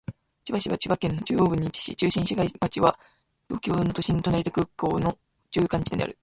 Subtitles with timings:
[0.43, 2.97] 千葉市は千葉県の中央部に位置し、中心市街地は
[3.47, 5.15] 東京都の都心と成田国際空港の
[5.51, 6.17] 中間地点である。